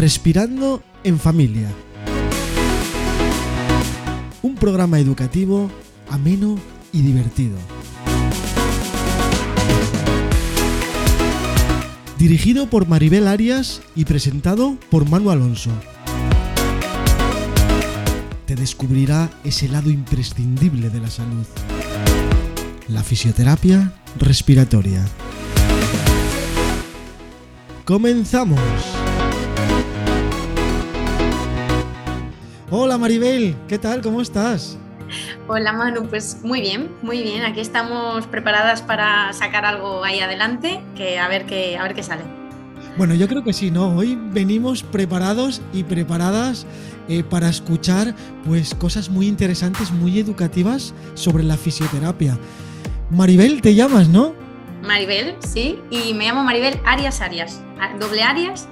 [0.00, 1.68] Respirando en Familia.
[4.40, 5.70] Un programa educativo
[6.08, 6.58] ameno
[6.90, 7.58] y divertido.
[12.18, 15.70] Dirigido por Maribel Arias y presentado por Manu Alonso.
[18.46, 21.44] Te descubrirá ese lado imprescindible de la salud.
[22.88, 25.04] La fisioterapia respiratoria.
[27.84, 28.99] ¡Comenzamos!
[32.72, 34.00] Hola Maribel, ¿qué tal?
[34.00, 34.78] ¿Cómo estás?
[35.48, 37.42] Hola Manu, pues muy bien, muy bien.
[37.42, 42.04] Aquí estamos preparadas para sacar algo ahí adelante, que a ver qué, a ver qué
[42.04, 42.22] sale.
[42.96, 43.96] Bueno, yo creo que sí, ¿no?
[43.96, 46.64] Hoy venimos preparados y preparadas
[47.08, 48.14] eh, para escuchar
[48.46, 52.38] pues cosas muy interesantes, muy educativas sobre la fisioterapia.
[53.10, 54.32] Maribel, te llamas, ¿no?
[54.84, 57.60] Maribel, sí, y me llamo Maribel Arias Arias,
[57.98, 58.68] doble Arias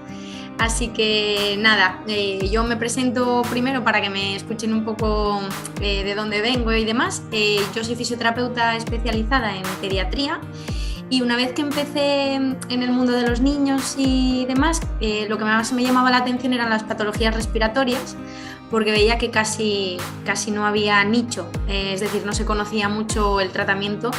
[0.59, 5.41] Así que nada, eh, yo me presento primero para que me escuchen un poco
[5.81, 7.23] eh, de dónde vengo y demás.
[7.31, 10.41] Eh, yo soy fisioterapeuta especializada en pediatría
[11.11, 14.83] y una vez que empecé en el mundo de los niños y demás,
[15.29, 18.15] lo que más me llamaba la atención eran las patologías respiratorias
[18.71, 23.53] porque veía que casi, casi no había nicho, es decir, no se conocía mucho el
[23.53, 24.11] tratamiento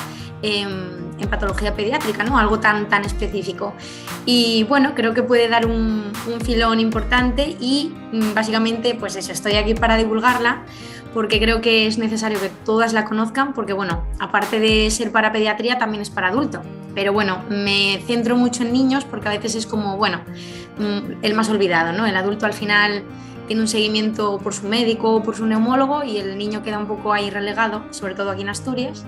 [1.20, 2.38] en, patología pediátrica, ¿no?
[2.38, 3.74] algo tan, tan específico.
[4.26, 6.12] Y bueno, creo que puede dar un,
[6.44, 10.64] filón importante y mm, básicamente pues eso, estoy aquí para divulgarla
[11.14, 15.32] porque creo que es necesario que todas la conozcan porque bueno, aparte de ser para
[15.32, 16.62] pediatría también es para adulto.
[16.96, 20.22] Pero bueno, me centro mucho en niños porque a veces es como, bueno,
[20.78, 22.06] mm, el más olvidado, ¿no?
[22.06, 23.04] El adulto al final
[23.50, 26.86] tiene un seguimiento por su médico o por su neumólogo y el niño queda un
[26.86, 29.06] poco ahí relegado, sobre todo aquí en Asturias.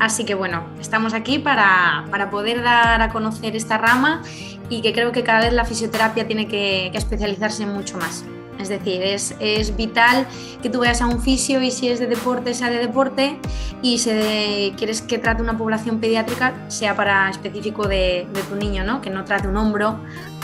[0.00, 4.22] Así que bueno, estamos aquí para, poder dar a conocer esta rama
[4.70, 8.24] y que creo que cada vez la fisioterapia tiene que, especializarse mucho más.
[8.58, 10.26] Es decir, es, es, vital
[10.62, 13.36] que tú vayas a un fisio y si es de deporte, sea de deporte
[13.82, 19.02] y si quieres que trate una población pediátrica, sea para específico de, tu niño, ¿no?
[19.02, 19.98] que no trate un hombro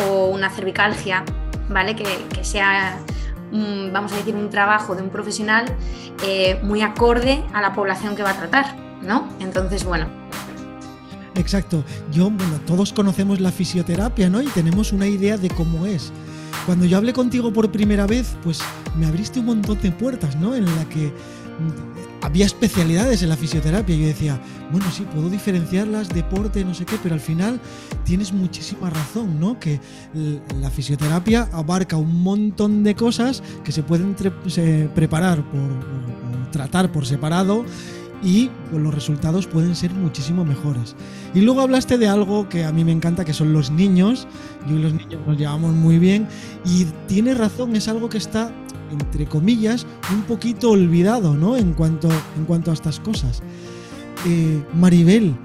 [0.07, 1.25] o una cervicalgia,
[1.71, 1.97] ¿vale?
[1.97, 2.99] que, que sea
[3.53, 5.65] vamos a decir, un trabajo de un profesional
[6.25, 9.29] eh, muy acorde a la población que va a tratar, ¿no?
[9.41, 10.07] Entonces, bueno.
[11.35, 11.85] Exacto.
[12.11, 14.43] Yo, bueno, todos conocemos la fisioterapia, ¿no?
[14.43, 16.13] Y tenemos una idea de cómo es.
[16.67, 18.61] Cuando yo hablé contigo por primera vez, pues
[18.97, 20.55] me abriste un montón de puertas, ¿no?
[20.55, 21.13] En la que
[22.23, 23.97] había especialidades en la fisioterapia.
[23.97, 27.61] Yo decía, bueno, sí, puedo diferenciarlas, deporte, no sé qué, pero al final
[28.05, 29.59] tienes muchísima razón, ¿no?
[29.59, 29.81] Que
[30.61, 34.15] la fisioterapia abarca un montón de cosas que se pueden
[34.95, 37.65] preparar por, o, tratar por separado
[38.23, 40.97] y pues, los resultados pueden ser muchísimo mejores.
[41.35, 44.27] Y luego hablaste de algo que a mí me encanta, que son los niños.
[44.69, 46.27] Yo y los niños nos llevamos muy bien
[46.65, 48.53] y tiene razón, es algo que está
[48.91, 51.57] entre comillas, un poquito olvidado, ¿no?
[51.57, 53.43] En cuanto, en cuanto a estas cosas.
[54.27, 55.37] Eh, Maribel,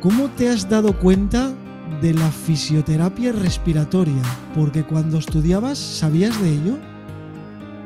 [0.00, 1.52] ¿cómo te has dado cuenta
[2.02, 4.22] de la fisioterapia respiratoria?
[4.54, 6.78] Porque cuando estudiabas, ¿sabías de ello?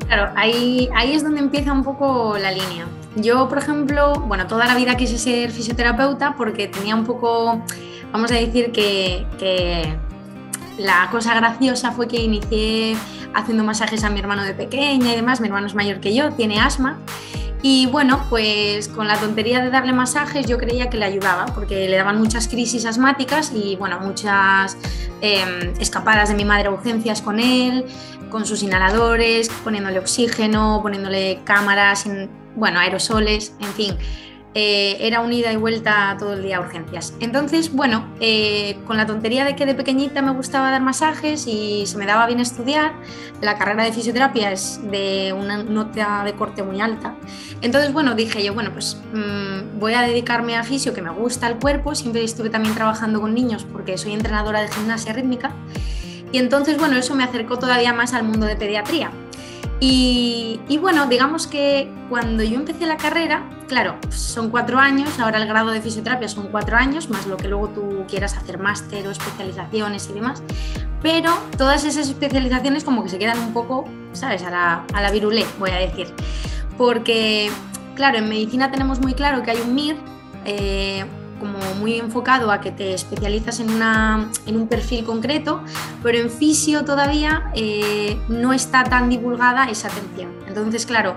[0.07, 2.87] Claro, ahí, ahí es donde empieza un poco la línea.
[3.15, 7.63] Yo, por ejemplo, bueno, toda la vida quise ser fisioterapeuta porque tenía un poco,
[8.11, 9.97] vamos a decir que, que
[10.79, 12.95] la cosa graciosa fue que inicié
[13.35, 16.31] haciendo masajes a mi hermano de pequeña y demás, mi hermano es mayor que yo,
[16.31, 16.97] tiene asma.
[17.61, 21.89] Y bueno, pues con la tontería de darle masajes yo creía que le ayudaba, porque
[21.89, 24.77] le daban muchas crisis asmáticas y bueno, muchas
[25.19, 27.85] em, escapadas de mi madre a urgencias con él,
[28.29, 32.05] con sus inhaladores, poniéndole oxígeno, poniéndole cámaras,
[32.55, 33.97] bueno, aerosoles, en fin.
[34.55, 37.13] Eh, era un ida y vuelta todo el día a urgencias.
[37.19, 41.85] Entonces, bueno, eh, con la tontería de que de pequeñita me gustaba dar masajes y
[41.85, 42.93] se me daba bien estudiar,
[43.41, 47.13] la carrera de fisioterapia es de una nota de corte muy alta.
[47.61, 51.47] Entonces, bueno, dije yo, bueno, pues mm, voy a dedicarme a fisio, que me gusta
[51.47, 55.51] el cuerpo, siempre estuve también trabajando con niños porque soy entrenadora de gimnasia rítmica.
[56.31, 59.11] Y entonces, bueno, eso me acercó todavía más al mundo de pediatría.
[59.81, 65.47] Y, bueno, digamos que cuando yo empecé la carrera, claro, son cuatro años, ahora el
[65.47, 69.11] grado de fisioterapia son cuatro años, más lo que luego tú quieras hacer máster o
[69.11, 70.43] especializaciones y demás,
[71.01, 74.43] pero todas esas especializaciones como que se quedan un poco, ¿sabes?
[74.43, 76.13] A la, a la virulé, voy a decir.
[76.77, 77.49] Porque,
[77.95, 79.95] claro, en medicina tenemos muy claro que hay un MIR,
[80.45, 81.05] eh,
[81.39, 85.63] como muy enfocado a que te especializas en, una, en un perfil concreto,
[86.03, 90.31] pero en fisio todavía eh, no está tan divulgada esa atención.
[90.47, 91.15] Entonces, claro,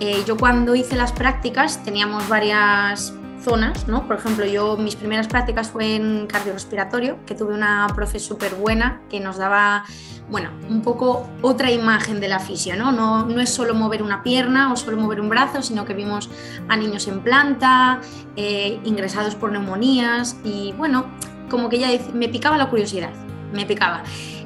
[0.00, 4.06] eh, yo cuando hice las prácticas teníamos varias zonas, ¿no?
[4.06, 9.00] Por ejemplo, yo mis primeras prácticas fue en cardiorrespiratorio, que tuve una profe súper buena
[9.08, 9.84] que nos daba
[10.30, 12.90] bueno, un poco otra imagen de la fisio, ¿no?
[12.90, 13.24] ¿no?
[13.24, 16.28] No es solo mover una pierna o solo mover un brazo, sino que vimos
[16.68, 18.00] a niños en planta,
[18.34, 21.06] eh, ingresados por neumonías y bueno,
[21.48, 23.10] como que ya me picaba la curiosidad,
[23.52, 24.02] me picaba.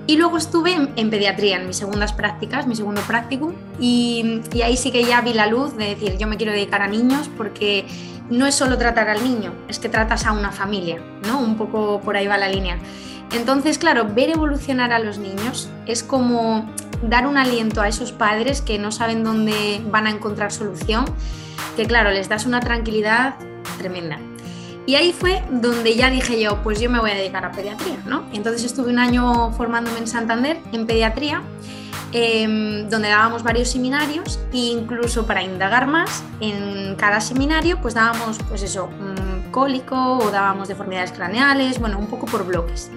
[0.07, 4.77] Y luego estuve en, pediatría, en mis segundas prácticas, mi segundo práctico, y, y, ahí
[4.77, 7.87] sí que ya vi la luz de decir, yo me quiero dedicar a niños porque
[8.29, 11.39] no es solo tratar al niño, es que tratas a una familia, ¿no?
[11.39, 12.79] Un poco por ahí va la línea.
[13.33, 16.69] Entonces, claro, ver evolucionar a los niños es como
[17.03, 21.05] dar un aliento a esos padres que no saben dónde van a encontrar solución,
[21.77, 23.37] que claro, les das una tranquilidad
[23.79, 24.19] tremenda.
[24.87, 27.99] Y ahí fue donde ya dije yo, pues yo me voy a dedicar a pediatría,
[28.07, 28.25] ¿no?
[28.33, 31.43] entonces estuve un año formándome en Santander en pediatría,
[32.13, 38.39] em, donde dábamos varios seminarios e incluso para indagar más, en cada seminario pues dábamos
[38.49, 38.89] pues eso,
[39.51, 42.91] cólico o dábamos deformidades craneales, bueno, un poco por bloques.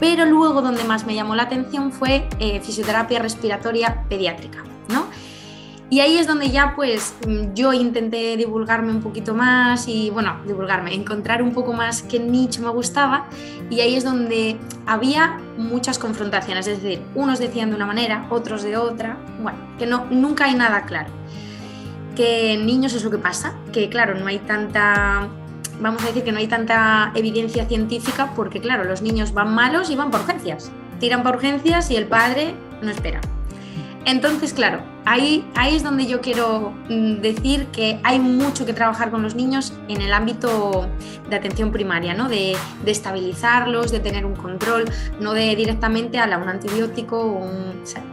[0.00, 5.06] Pero luego donde más me llamó la atención fue eh, fisioterapia respiratoria pediátrica, ¿no?
[5.92, 10.38] Y ahí es donde ya pues mm, yo intenté divulgarme un poquito más y bueno,
[10.46, 13.26] divulgarme, encontrar un poco más qué nicho me gustaba
[13.68, 14.56] y ahí es donde
[14.86, 19.84] había muchas confrontaciones, es decir, unos decían de una manera, otros de otra, bueno, que
[19.84, 21.10] no, nunca hay nada claro.
[22.16, 25.28] Que en niños es lo que pasa, que claro, no hay tanta,
[25.82, 29.90] vamos a decir que no hay tanta evidencia científica porque claro, los niños van malos
[29.90, 30.70] y van por urgencias,
[31.00, 33.20] tiran por urgencias y el padre no espera.
[34.04, 39.10] Entonces, claro, ahí, ahí es donde yo quiero mm, decir que hay mucho que trabajar
[39.10, 40.88] con los niños en el ámbito
[41.30, 42.28] de atención primaria, ¿no?
[42.28, 44.86] de, estabilizarlos, de tener un control,
[45.20, 47.40] no de directamente a un antibiótico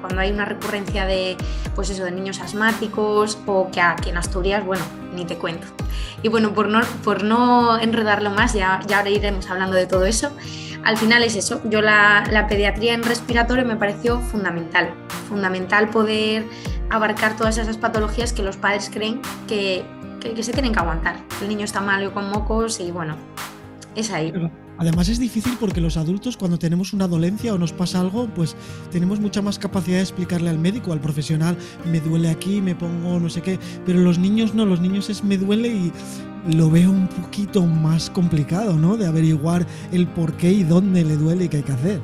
[0.01, 1.35] cuando hay una recurrencia de,
[1.75, 4.83] pues eso, de niños asmáticos o que aquí en Asturias, bueno,
[5.15, 5.67] ni te cuento.
[6.21, 10.05] Y bueno, por no, por no enredarlo más, ya, ya ahora iremos hablando de todo
[10.05, 10.31] eso
[10.89, 11.61] al final es eso.
[11.65, 14.89] Yo la, pediatría en respiratorio me pareció fundamental.
[15.27, 16.45] Fundamental poder
[16.89, 19.85] abarcar todas esas patologías que los padres creen que,
[20.41, 21.17] se tienen que aguantar.
[21.43, 23.17] El niño está malo con mocos y bueno,
[23.95, 24.33] es ahí.
[24.79, 28.55] Además es difícil porque los adultos cuando tenemos una dolencia o nos pasa algo, pues
[28.91, 33.19] tenemos mucha más capacidad de explicarle al médico, al profesional, me duele aquí, me pongo
[33.19, 35.91] no sé qué, pero los niños no, los niños es me duele y
[36.55, 38.95] lo veo un poquito más complicado, ¿no?
[38.95, 42.01] De averiguar el por qué y dónde le duele y qué hay que hacer.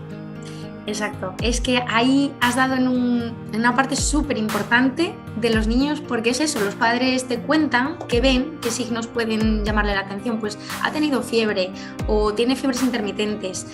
[0.87, 6.29] Exacto, es que ahí has dado en, una parte súper importante de los niños porque
[6.29, 10.59] es eso, los padres te cuentan que ven qué signos pueden llamarle la atención, pues
[10.83, 11.71] ha tenido fiebre
[12.07, 13.65] o tiene fiebres intermitentes,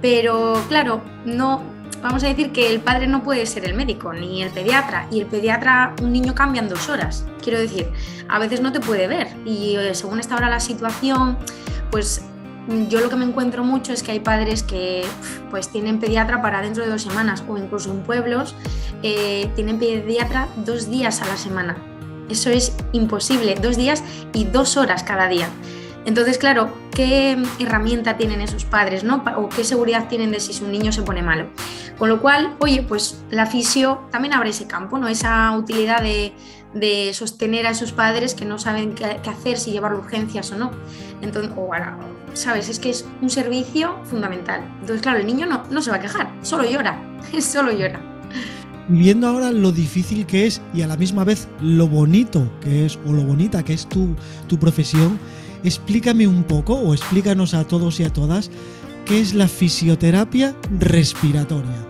[0.00, 1.62] pero claro, no,
[2.02, 5.20] vamos a decir que el padre no puede ser el médico ni el pediatra y
[5.20, 7.86] el pediatra un niño cambia en dos horas, quiero decir,
[8.28, 11.36] a veces no te puede ver y eh, según está ahora la situación,
[11.90, 12.24] pues
[12.88, 15.04] yo lo que me encuentro mucho es que hay padres que
[15.50, 18.54] pues tienen pediatra para dentro de dos semanas o incluso en pueblos
[19.02, 21.76] eh, tienen pediatra dos días a la semana.
[22.28, 24.02] Eso es imposible, dos días
[24.32, 25.48] y dos horas cada día.
[26.06, 29.24] Entonces, claro, ¿qué herramienta tienen esos padres, no?
[29.36, 31.48] O qué seguridad tienen de si su niño se pone malo.
[31.98, 35.08] Con lo cual, oye, pues la fisio también abre ese campo, ¿no?
[35.08, 36.32] Esa utilidad de,
[37.12, 40.70] sostener a esos padres que no saben qué, hacer, si llevar urgencias o no.
[41.22, 41.70] Entonces, o,
[42.34, 42.68] ¿sabes?
[42.68, 44.60] Es que es un servicio fundamental.
[44.80, 47.00] Entonces, claro, el niño no, no se va a quejar, solo llora,
[47.40, 48.00] solo llora.
[48.88, 52.96] Viendo ahora lo difícil que es y a la misma vez lo bonito que es
[53.04, 54.14] o lo bonita que es tu,
[54.46, 55.18] tu profesión,
[55.64, 58.50] explícame un poco o explícanos a todos y a todas
[59.04, 61.86] qué es la fisioterapia respiratoria.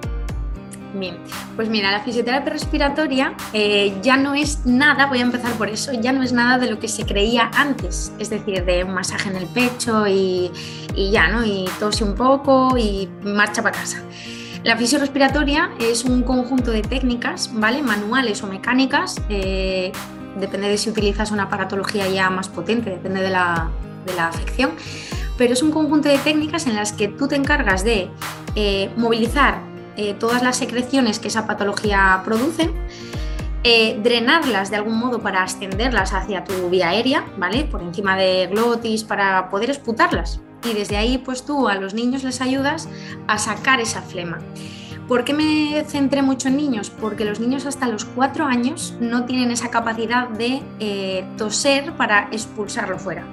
[0.98, 1.18] Bien,
[1.56, 5.92] pues mira, la fisioterapia respiratoria eh, ya no es nada, voy a empezar por eso,
[5.92, 9.28] ya no es nada de lo que se creía antes, es decir, de un masaje
[9.28, 10.50] en el pecho y,
[10.94, 11.44] ya, ¿no?
[11.44, 14.02] Y tose un poco y marcha para casa.
[14.64, 17.82] La fisiorespiratoria es un conjunto de técnicas, ¿vale?
[17.82, 19.92] Manuales o mecánicas, eh,
[20.38, 23.70] depende de si utilizas una aparatología ya más potente, depende de la,
[24.18, 24.70] afección,
[25.36, 28.08] pero es un conjunto de técnicas en las que tú te encargas de
[28.54, 29.60] eh, movilizar
[29.96, 32.70] eh, todas las secreciones que esa patología produce,
[33.64, 37.64] eh, drenarlas de algún modo para ascenderlas hacia tu vía aérea, ¿vale?
[37.64, 40.40] Por encima de glotis, para poder esputarlas.
[40.64, 42.88] Y desde ahí, pues tú a los niños les ayudas
[43.26, 44.38] a sacar esa flema.
[45.08, 46.90] ¿Por qué me centré mucho en niños?
[46.90, 52.28] Porque los niños hasta los cuatro años no tienen esa capacidad de eh, toser para
[52.32, 53.24] expulsarlo fuera.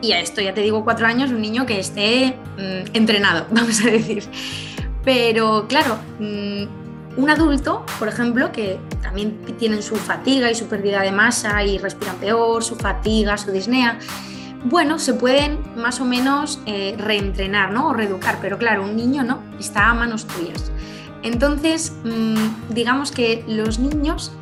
[0.00, 3.80] Y a esto ya te digo cuatro años, un niño que esté mm, entrenado, vamos
[3.84, 4.24] a decir.
[5.04, 6.64] Pero claro, mm,
[7.16, 11.78] un adulto, por ejemplo, que también tienen su fatiga y su pérdida de masa y
[11.78, 13.96] respiran peor, su fatiga, su disnea,
[14.64, 17.88] bueno, se pueden más o menos eh, reentrenar ¿no?
[17.88, 20.71] o reeducar, pero claro, un niño no, está a manos tuyas.
[21.22, 24.32] Entonces, mm, digamos que los niños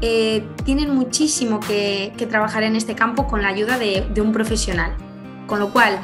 [0.00, 4.92] eh, tienen muchísimo que, trabajar en este campo con la ayuda de, un profesional.
[5.46, 5.98] Con lo cual,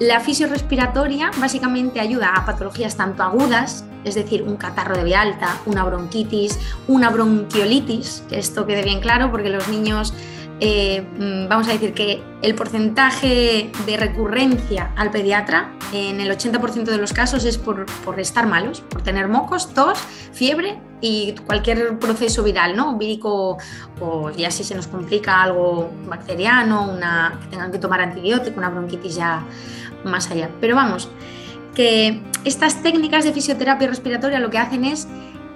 [0.00, 5.60] la fisiorespiratoria básicamente ayuda a patologías tanto agudas, es decir, un catarro de vía alta,
[5.66, 10.14] una bronquitis, una bronquiolitis, que esto quede bien claro porque los niños
[10.60, 16.84] eh, mm, vamos a decir que el porcentaje de recurrencia al pediatra en el 80%
[16.84, 17.86] de los casos es por,
[18.18, 19.98] estar malos, por tener mocos, tos,
[20.32, 22.96] fiebre y cualquier proceso viral, ¿no?
[22.96, 23.58] Vírico
[24.00, 28.70] o ya si se nos complica algo bacteriano, una, que tengan que tomar antibiótico, una
[28.70, 29.44] bronquitis ya
[30.04, 30.50] más allá.
[30.60, 31.10] Pero vamos,
[31.74, 35.08] que estas técnicas de fisioterapia respiratoria lo que hacen es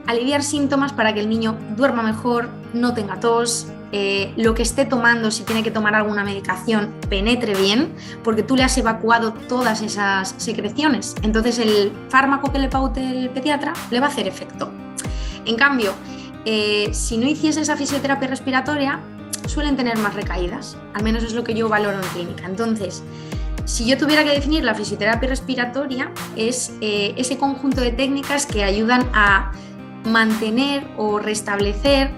[0.09, 4.87] aliviar síntomas para que el niño duerma mejor, no tenga tos, eh, lo que esté
[4.87, 9.83] tomando, si tiene que tomar alguna medicación, penetre bien, porque tú le has evacuado todas
[9.83, 11.15] esas secreciones.
[11.23, 14.71] Entonces el fármaco que le paute el pediatra le va a hacer efecto.
[15.45, 15.93] En cambio,
[16.47, 19.01] eh, si no hiciese esa fisioterapia respiratoria,
[19.47, 20.79] suelen tener más recaídas.
[20.95, 22.47] Al menos es lo que yo valoro en clínica.
[22.47, 23.03] Entonces,
[23.67, 28.65] si yo tuviera que definir la fisioterapia respiratoria, es eh, ese conjunto de técnicas que
[28.65, 29.53] ayudan a
[30.09, 32.11] mantener o restablecer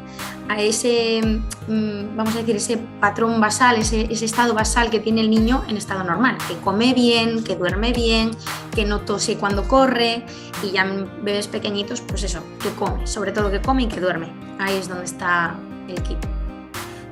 [0.51, 1.21] a ese,
[1.69, 5.77] mm, vamos a decir, ese patrón basal, ese, estado basal que tiene el niño en
[5.77, 8.33] estado normal, que come bien, que duerme bien,
[8.75, 10.25] que no tose cuando corre
[10.65, 10.85] y ya
[11.23, 14.33] bebés pequeñitos, pues eso, que come, sobre todo que come y que duerme.
[14.59, 15.57] Ahí es donde está
[15.87, 16.19] el kit.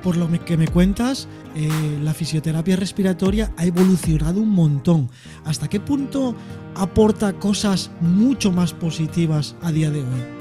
[0.03, 1.69] Por lo que me cuentas, eh,
[2.01, 5.09] la fisioterapia respiratoria ha evolucionado un montón.
[5.45, 6.35] ¿Hasta qué punto
[6.75, 10.38] aporta cosas mucho más positivas a día de hoy?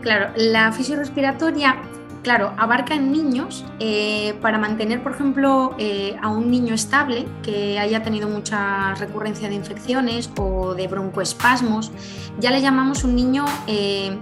[0.00, 1.76] Claro, la fisiorespiratoria,
[2.22, 7.78] claro, abarca en niños eh, para mantener, por ejemplo, eh, a un niño estable que
[7.78, 11.92] haya tenido mucha recurrencia de infecciones o de broncoespasmos,
[12.38, 14.16] ya le llamamos un niño eh,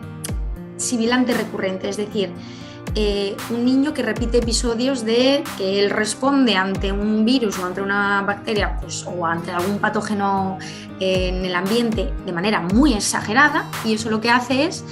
[0.76, 2.30] sibilante recurrente, es decir,
[3.50, 8.23] un niño que repite episodios de que él responde ante un virus o ante una
[8.23, 10.58] bacteria pues, o ante algún patógeno
[10.99, 14.85] en el ambiente de manera muy exagerada y eso lo que hace es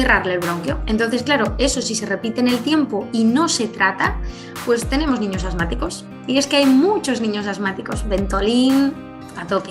[0.00, 0.78] cerrarle el bronquio.
[0.86, 4.16] Entonces, claro, eso si se repite en el tiempo y no se trata,
[4.64, 6.06] pues tenemos niños asmáticos.
[6.26, 8.92] Y es que hay muchos niños asmáticos, Ventolin
[9.36, 9.70] a tope.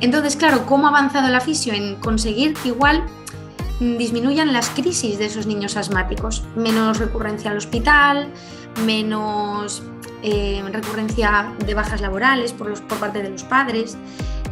[0.00, 3.04] Entonces, claro, ¿cómo ha avanzado la fisio en conseguir que igual
[3.80, 6.44] disminuyan las crisis de esos niños asmáticos?
[6.54, 8.28] Menos recurrencia al hospital,
[8.84, 9.82] menos
[10.22, 13.96] eh, recurrencia de bajas laborales por, los, por parte de los padres.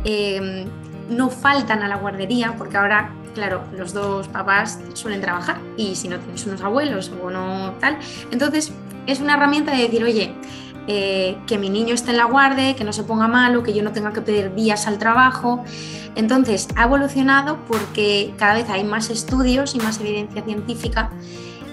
[0.04, 0.66] Eh,
[1.10, 6.08] no faltan a la guardería, porque ahora claro, los dos papás suelen trabajar y si
[6.08, 7.98] no tienes unos abuelos o no tal,
[8.30, 8.72] entonces
[9.06, 10.34] es una herramienta de decir, oye,
[10.86, 13.82] eh, que mi niño esté en la guardia, que no se ponga malo, que yo
[13.82, 15.64] no tenga que pedir vías al trabajo.
[16.16, 21.10] Entonces ha evolucionado porque cada vez hay más estudios y más evidencia científica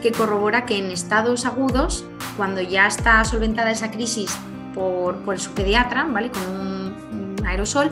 [0.02, 4.38] que corrobora que en estados agudos, cuando ya está solventada esa crisis
[4.76, 6.30] por su pediatra, ¿vale?
[6.30, 7.90] Con un aerosol,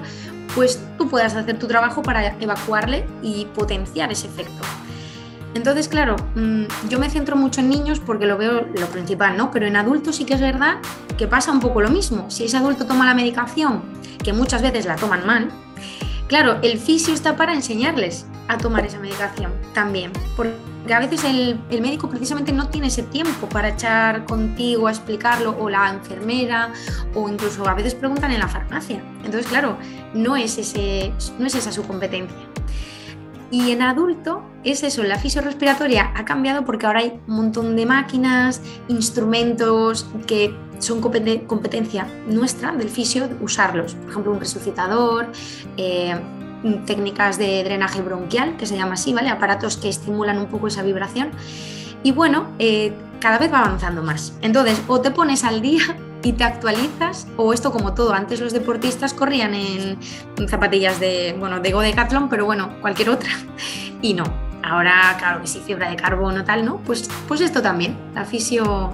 [0.55, 4.63] pues tú puedas hacer tu trabajo para evacuarle y potenciar ese efecto.
[5.53, 9.51] Entonces, claro, mm, yo me centro mucho en niños porque lo veo lo principal, ¿no?
[9.51, 10.77] Pero en adultos sí que es verdad
[11.17, 12.29] que pasa un poco lo mismo.
[12.29, 13.83] Si ese adulto toma la medicación,
[14.23, 15.49] que muchas veces la toman mal,
[16.27, 20.11] claro, el fisio está para enseñarles a tomar esa medicación también.
[20.93, 25.69] A veces el, médico precisamente no tiene ese tiempo para echar contigo a explicarlo, o
[25.69, 26.73] la enfermera,
[27.13, 29.01] o incluso a veces preguntan en la farmacia.
[29.23, 29.77] Entonces, claro,
[30.13, 32.37] no es, ese, no es esa su competencia.
[33.51, 37.85] Y en adulto es eso, la fisiorespiratoria ha cambiado porque ahora hay un montón de
[37.85, 43.95] máquinas, instrumentos que son competencia nuestra del fisio usarlos.
[43.95, 45.31] Por ejemplo, un resucitador,
[45.77, 46.15] eh,
[46.85, 49.29] técnicas de drenaje bronquial, que se llama así, ¿vale?
[49.29, 51.29] Aparatos que estimulan un poco esa vibración.
[52.03, 54.33] Y bueno, eh, cada vez va avanzando más.
[54.41, 58.51] Entonces, o te pones al día y te actualizas, o esto como todo, antes los
[58.51, 59.97] deportistas corrían en
[60.47, 63.29] zapatillas de, bueno, de Go Decathlon, pero bueno, cualquier otra,
[64.01, 64.23] y no.
[64.63, 66.77] Ahora, claro que sí, fibra de carbono, tal, ¿no?
[66.77, 68.91] Pues, pues esto también, la fisio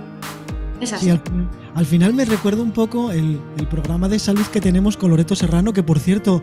[0.81, 1.09] es así.
[1.09, 5.33] al, final me recuerdo un poco el, el, programa de salud que tenemos con Loreto
[5.33, 6.41] Serrano, que por cierto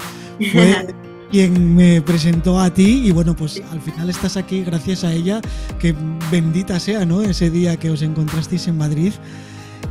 [0.52, 0.94] fue
[1.30, 5.40] quien me presentó a ti y bueno, pues al final estás aquí gracias a ella,
[5.78, 5.94] que
[6.30, 7.22] bendita sea, ¿no?
[7.22, 9.12] Ese día que os encontrasteis en Madrid,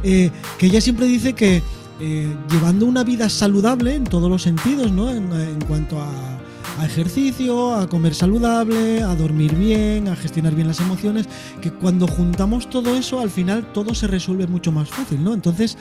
[0.04, 1.62] eh, que ella siempre dice que
[2.00, 5.10] eh, llevando una vida saludable en todos los sentidos, ¿no?
[5.10, 6.38] en cuanto a
[6.80, 11.28] a ejercicio, a comer saludable, a dormir bien, a gestionar bien las emociones,
[11.62, 15.34] que cuando juntamos todo eso, al final todo se resuelve mucho más fácil, ¿no?
[15.34, 15.78] Entonces,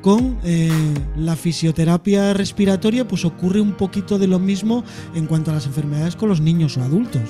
[0.00, 0.70] con eh,
[1.16, 6.16] la fisioterapia respiratoria, pues ocurre un poquito de lo mismo en cuanto a las enfermedades
[6.16, 7.22] con los niños o adultos.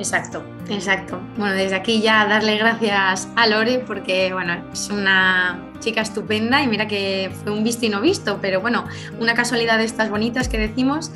[0.00, 1.20] Exacto, exacto.
[1.36, 6.68] Bueno, desde aquí ya darle gracias a Lore porque, bueno, es una chica estupenda y
[6.68, 8.86] mira que fue un visto y no visto, pero bueno,
[9.18, 11.10] una casualidad de estas bonitas que decimos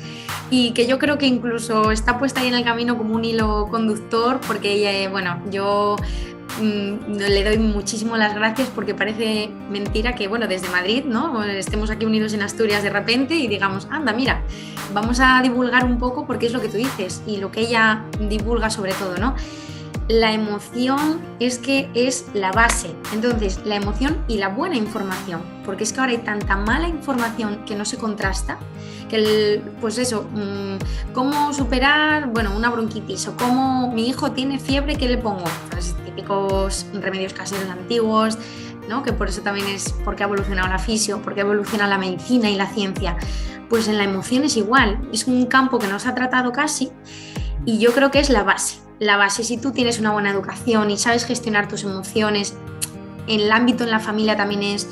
[0.51, 3.67] y que yo creo que incluso está puesta ahí en el camino como un hilo
[3.71, 5.95] conductor porque, eh, bueno, yo
[6.61, 11.43] mm, le doy muchísimo las gracias porque parece mentira que, bueno, desde Madrid, ¿no?
[11.43, 14.41] Estemos aquí unidos en Asturias de repente y digamos, anda, mira,
[14.93, 18.03] vamos a divulgar un poco porque es lo que tú dices y lo que ella
[18.19, 19.35] divulga sobre todo, ¿no?
[20.07, 22.95] La emoción es que es la base.
[23.11, 27.65] Entonces, la emoción y la buena información, porque es que ahora hay tanta mala información
[27.65, 28.59] que no se contrasta,
[29.09, 34.59] que el, pues eso, mm, cómo superar, bueno, una bronquitis o cómo mi hijo tiene
[34.59, 35.45] fiebre, ¿qué le pongo?
[35.71, 38.37] Pues típicos remedios caseros antiguos,
[38.89, 39.03] ¿no?
[39.03, 42.49] que por eso también es porque ha evolucionado la fisio, porque ha evolucionado la medicina
[42.49, 43.17] y la ciencia.
[43.69, 46.91] Pues en la emoción es igual, es un campo que no se ha tratado casi
[47.65, 48.79] y yo creo que es la base.
[48.99, 52.55] La base, si tú tienes una buena educación y sabes gestionar tus emociones,
[53.27, 54.87] en el ámbito en la familia también es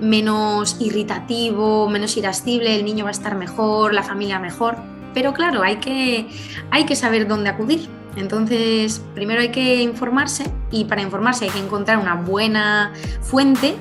[0.00, 4.76] menos irritativo, menos irascible, el niño va a estar mejor, la familia mejor.
[5.12, 6.28] Pero claro, hay que,
[6.70, 7.88] hay que saber dónde acudir.
[8.16, 13.76] Entonces, primero hay que informarse y para informarse hay que encontrar una buena fuente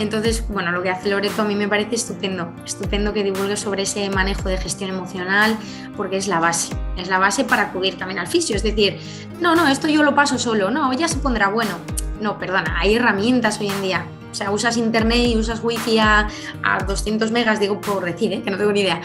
[0.00, 3.82] entonces, bueno, lo que hace Loreto a mí me parece estupendo, estupendo que divulgue sobre
[3.82, 5.58] ese manejo de gestión emocional,
[5.94, 8.56] porque es la base, es la base para acudir también al fisio.
[8.56, 8.98] Es decir,
[9.40, 11.72] no, no, esto yo lo paso solo, no, ya se pondrá bueno.
[12.18, 14.06] No, perdona, hay herramientas hoy en día.
[14.30, 16.28] O sea, usas internet y usas wifi a,
[16.62, 18.42] a 200 megas, digo por decir, ¿eh?
[18.42, 19.02] que no tengo ni idea.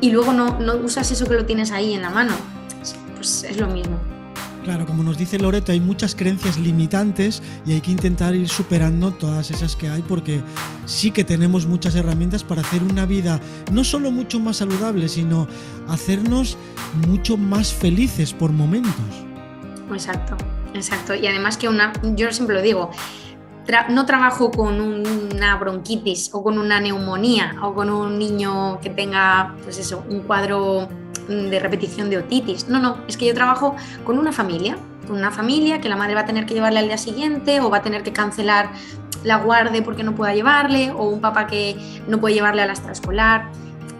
[0.00, 2.32] Y luego no, no usas eso que lo tienes ahí en la mano.
[3.22, 4.00] Pues es lo mismo.
[4.64, 9.12] Claro, como nos dice Loreto, hay muchas creencias limitantes y hay que intentar ir superando
[9.12, 10.42] todas esas que hay porque
[10.86, 13.38] sí que tenemos muchas herramientas para hacer una vida
[13.70, 15.46] no solo mucho más saludable, sino
[15.86, 16.58] hacernos
[17.06, 18.92] mucho más felices por momentos.
[19.92, 20.36] Exacto,
[20.74, 21.14] exacto.
[21.14, 22.90] Y además que una, yo siempre lo digo,
[23.88, 29.54] no trabajo con una bronquitis o con una neumonía o con un niño que tenga,
[29.62, 30.88] pues eso, un cuadro
[31.28, 32.68] de repetición de otitis.
[32.68, 36.14] No, no, es que yo trabajo con una familia, con una familia que la madre
[36.14, 38.70] va a tener que llevarle al día siguiente o va a tener que cancelar
[39.24, 41.76] la guarde porque no pueda llevarle o un papá que
[42.08, 43.50] no puede llevarle a la extraescolar.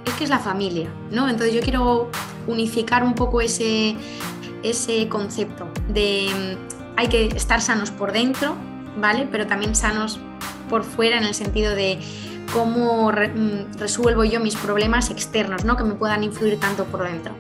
[0.05, 1.29] Es que es la familia, ¿no?
[1.29, 2.11] Entonces yo quiero
[2.47, 3.97] unificar un poco ese,
[4.63, 8.57] ese concepto de mm, hay que estar sanos por dentro,
[9.01, 9.29] ¿vale?
[9.31, 10.19] Pero también sanos
[10.69, 11.99] por fuera en el sentido de
[12.53, 15.77] cómo mm, resuelvo yo mis problemas externos, ¿no?
[15.77, 17.35] que me puedan influir tanto por dentro.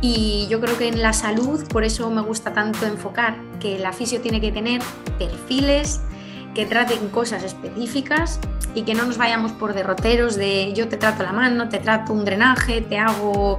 [0.00, 3.92] Y yo creo que en la salud, por eso me gusta tanto enfocar que la
[3.92, 4.80] fisio tiene que tener
[5.18, 6.00] perfiles
[6.54, 8.40] que traten cosas específicas
[8.74, 12.12] y que no nos vayamos por derroteros de yo te trato la mano, te trato
[12.12, 13.58] un drenaje, te hago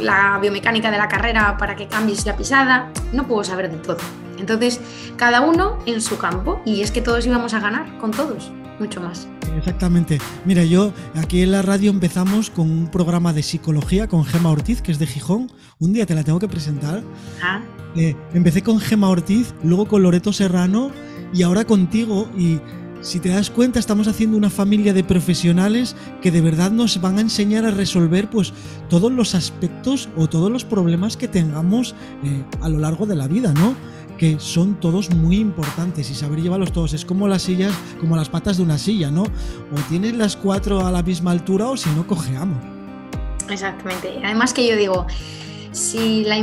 [0.00, 2.90] la biomecánica de la carrera para que cambies la pisada.
[3.12, 3.98] No puedo saber de todo.
[4.38, 4.80] Entonces,
[5.16, 9.00] cada uno en su campo y es que todos íbamos a ganar con todos mucho
[9.00, 9.28] más.
[9.56, 10.18] Exactamente.
[10.44, 14.82] Mira, yo aquí en la radio empezamos con un programa de psicología con Gema Ortiz,
[14.82, 15.50] que es de Gijón.
[15.78, 17.02] Un día te la tengo que presentar.
[17.42, 17.60] Ah.
[17.94, 20.90] Eh, empecé con Gema Ortiz, luego con Loreto Serrano
[21.32, 22.28] y ahora contigo.
[22.36, 22.58] Y
[23.02, 27.18] si te das cuenta, estamos haciendo una familia de profesionales que de verdad nos van
[27.18, 28.52] a enseñar a resolver pues
[28.88, 33.26] todos los aspectos o todos los problemas que tengamos eh, a lo largo de la
[33.26, 33.74] vida, ¿no?
[34.20, 36.92] Que son todos muy importantes y saber llevarlos todos.
[36.92, 39.22] Es como las sillas, como las patas de una silla, ¿no?
[39.22, 42.58] O tienes las cuatro a la misma altura o si no, cojeamos.
[43.48, 44.20] Exactamente.
[44.22, 45.06] Además que yo digo,
[45.72, 46.36] si la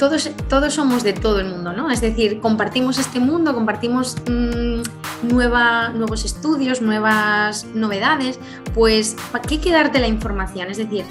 [0.00, 1.92] todos, todos somos de todo el mundo, ¿no?
[1.92, 8.40] Es decir, compartimos este mundo, compartimos mm, nueva, nuevos estudios, nuevas novedades,
[8.74, 10.72] pues ¿para qué quedarte la información?
[10.72, 11.04] Es decir,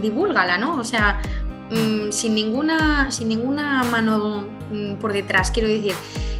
[0.00, 0.76] divúlgala, ¿no?
[0.76, 1.20] O sea,
[1.70, 5.50] mm, sin, ninguna, sin ninguna mano Mm, por detrás.
[5.50, 5.94] Quiero decir,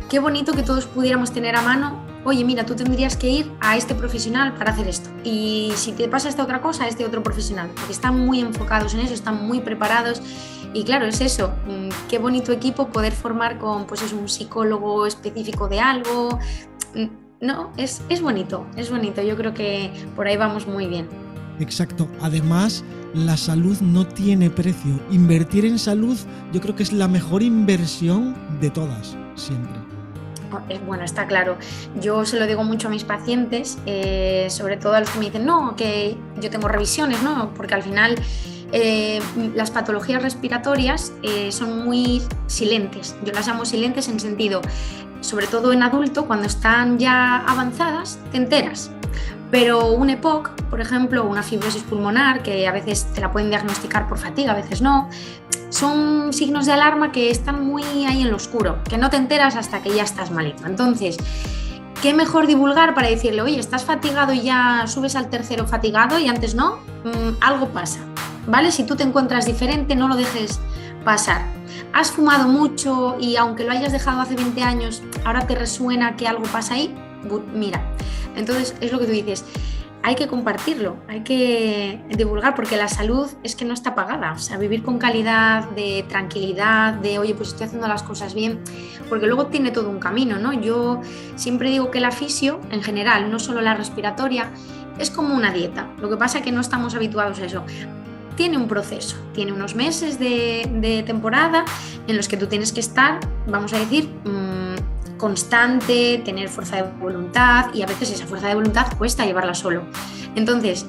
[0.09, 3.77] qué bonito que todos pudiéramos tener a mano, oye, mira, tú tendrías que ir a
[3.77, 5.11] este profesional para hacer esto.
[5.25, 8.95] Y si te pasa esta otra cosa, a este otro profesional, porque están muy enfocados
[8.95, 10.23] en eso, están muy preparados.
[10.73, 15.07] Y claro, es eso, mm, qué bonito equipo poder formar con pues es un psicólogo
[15.07, 16.39] específico de algo.
[17.41, 19.23] No, es, es bonito, es bonito.
[19.23, 21.09] Yo creo que por ahí vamos muy bien.
[21.61, 22.09] Exacto.
[22.23, 22.83] Además,
[23.15, 24.99] la salud no tiene precio.
[25.11, 26.19] Invertir en salud
[26.53, 29.75] yo creo que es la mejor inversión de todas, siempre.
[30.53, 31.59] Oh, bueno, está claro.
[32.01, 35.27] Yo se lo digo mucho a mis pacientes, eh, sobre todo a los que me
[35.27, 37.53] dicen, no, que yo tengo revisiones, ¿no?
[37.55, 38.17] Porque al final
[38.73, 39.21] eh,
[39.55, 43.17] las patologías respiratorias eh, son muy silentes.
[43.25, 44.61] Yo las llamo silentes en sentido,
[45.21, 48.91] sobre todo en adulto, cuando están ya avanzadas, te enteras
[49.51, 54.09] Pero un EPOC, por ejemplo, una fibrosis pulmonar, que a veces te la pueden diagnosticar
[54.09, 55.09] por fatiga, a veces no,
[55.71, 59.57] son signos de alarma que están muy ahí en lo oscuro, que no te enteras
[59.57, 60.67] hasta que ya estás malito.
[60.67, 61.17] Entonces,
[62.03, 66.29] ¿qué mejor divulgar para decirle, oye, estás fatigado y ya subes al tercero fatigado y
[66.29, 66.77] antes no?
[67.05, 68.01] Mm, algo pasa,
[68.47, 68.71] ¿vale?
[68.71, 70.61] Si tú te encuentras diferente, no lo dejes
[71.05, 71.43] pasar.
[71.93, 76.29] Has fumado mucho y aunque lo hayas dejado hace 20 años, ahora te resuena que
[76.29, 76.95] algo pasa ahí,
[77.53, 77.83] mira.
[78.37, 79.45] Entonces, es lo que tú dices
[80.03, 84.33] hay que compartirlo, hay que divulgar, porque la salud es que no está pagada.
[84.33, 88.61] O sea, vivir con calidad, de tranquilidad, de oye, pues estoy haciendo las cosas bien,
[89.09, 90.53] porque luego tiene todo un camino, ¿no?
[90.55, 91.01] Yo
[91.37, 94.51] siempre digo que la fisio, en general, no solo la respiratoria,
[94.99, 95.91] es como una dieta.
[96.01, 97.65] Lo que pasa es que no estamos habituados a eso.
[98.37, 101.65] Tiene un proceso, tiene unos meses de, temporada
[102.07, 104.90] en los que tú tienes que estar, vamos a decir, mm,
[105.21, 109.83] constante, tener fuerza de voluntad y a veces esa fuerza de voluntad cuesta llevarla solo.
[110.35, 110.87] Entonces,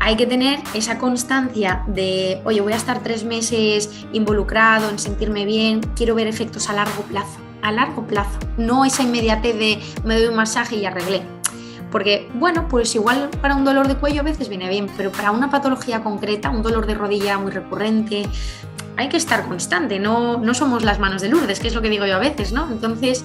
[0.00, 5.44] hay que tener esa constancia de, oye, voy a estar tres meses involucrado en sentirme
[5.44, 10.18] bien, quiero ver efectos a largo plazo, a largo plazo, no esa inmediatez de me
[10.18, 11.22] doy un masaje y arreglé.
[11.90, 15.30] Porque, bueno, pues igual para un dolor de cuello a veces viene bien, pero para
[15.30, 18.26] una patología concreta, un dolor de rodilla muy recurrente,
[18.96, 21.90] hay que estar constante, no, no somos las manos de Lourdes, que es lo que
[21.90, 22.70] digo yo a veces, ¿no?
[22.70, 23.24] Entonces,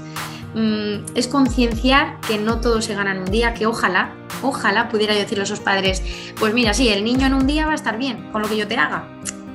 [0.56, 5.14] Mm, es concienciar que no todo se gana en un día, que ojalá, ojalá pudiera
[5.14, 6.04] yo decirle a esos padres,
[6.40, 8.58] pues mira, sí, el niño en un día va a estar bien con lo que
[8.58, 9.08] yo te haga.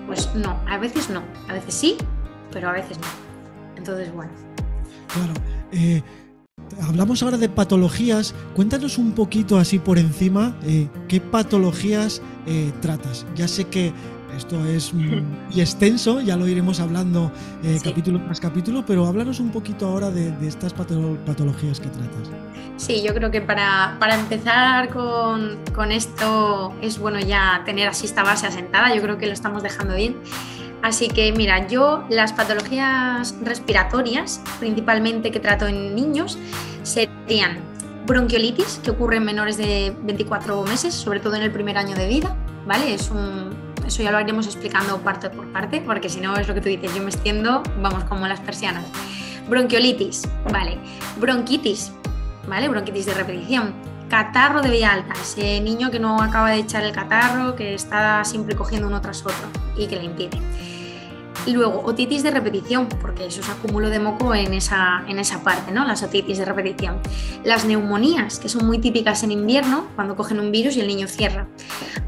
[0.07, 1.97] Pues no, a veces no, a veces sí,
[2.53, 3.07] pero a veces no.
[3.77, 4.31] Entonces, bueno.
[5.13, 5.33] Claro.
[5.73, 6.03] Eh,
[6.81, 8.35] hablamos ahora de patologías.
[8.55, 13.27] Cuéntanos un poquito así por encima eh, qué patologías eh, tratas.
[13.35, 13.93] Ya sé que
[14.37, 15.25] esto es muy
[15.57, 17.31] extenso, ya lo iremos hablando
[17.63, 22.31] eh, capítulo tras capítulo, pero háblanos un poquito ahora de, estas patologías que tratas.
[22.77, 28.47] Sí, yo creo que para, empezar con, esto es bueno ya tener así esta base
[28.47, 30.17] asentada, yo creo que lo estamos dejando bien.
[30.83, 36.39] Así que mira, yo las patologías respiratorias, principalmente que trato en niños,
[36.83, 37.59] serían
[38.07, 42.07] bronquiolitis, que ocurre en menores de 24 meses, sobre todo en el primer año de
[42.07, 42.93] vida, ¿vale?
[42.93, 46.55] Es un, eso ya lo iremos explicando parte por parte, porque si no es lo
[46.55, 48.85] que tú dices, yo me extiendo, vamos como las persianas.
[49.49, 50.79] Bronquiolitis, vale.
[51.19, 51.93] Bronquitis,
[52.49, 52.69] ¿vale?
[52.69, 53.75] Bronquitis de repetición.
[54.09, 58.25] Catarro de vía alta, ese niño que no acaba de echar el catarro, que está
[58.25, 60.39] siempre cogiendo uno tras otro y que le impide.
[61.47, 65.73] Luego, otitis de repetición, porque eso es acúmulo de moco en esa, en esa parte,
[65.73, 65.85] ¿no?
[65.85, 67.01] Las otitis de repetición.
[67.45, 71.07] Las neumonías, que son muy típicas en invierno, cuando cogen un virus y el niño
[71.07, 71.49] cierra.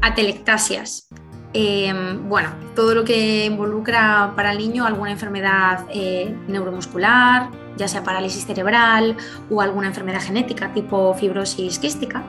[0.01, 1.07] Atelectasias,
[1.53, 8.03] Em, bueno, todo lo que involucra para el niño alguna enfermedad eh, neuromuscular, ya sea
[8.03, 9.15] parálisis cerebral
[9.49, 12.23] o alguna enfermedad genética tipo fibrosis quística,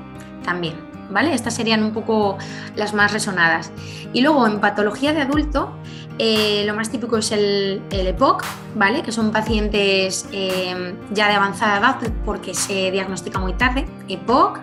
[0.45, 0.75] también.
[1.11, 1.33] ¿Vale?
[1.33, 2.37] Estas serían un poco
[2.77, 3.73] las más resonadas.
[4.13, 5.73] Y luego en patología de adulto,
[6.19, 9.03] eh, lo más típico es el, EPOC, ¿vale?
[9.03, 14.61] Que son pacientes em, ya de avanzada edad porque se diagnostica muy tarde, EPOC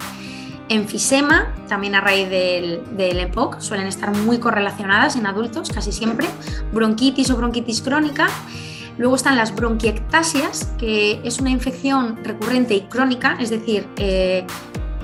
[0.69, 6.27] enfisema, también a raíz del, EPOC, suelen estar muy correlacionadas en adultos, casi siempre,
[6.73, 8.27] bronquitis o bronquitis crónica.
[8.97, 14.45] Luego están las bronquiectasias, que es una infección recurrente y crónica, es decir, eh,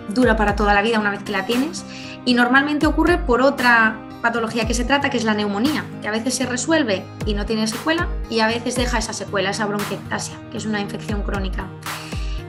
[0.10, 1.86] dura para toda la vida una vez que la tienes,
[2.26, 6.12] y normalmente ocurre por otra patología que se trata, que es la neumonía, que a
[6.12, 10.36] veces se resuelve y no tiene secuela, y a veces deja esa secuela, esa bronquiectasia,
[10.52, 11.68] que es una infección crónica.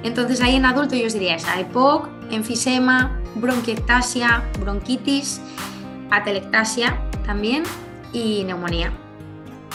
[0.03, 5.41] Entonces ahí en adulto yo os diría esa EPOC, enfisema, bronquiectasia, bronquitis,
[6.11, 7.63] atelectasia también
[8.13, 8.93] y neumonía.